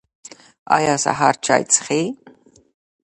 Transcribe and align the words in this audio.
ایا 0.75 0.95
سهار 1.05 1.35
چای 1.45 1.63
څښئ؟ 1.71 2.03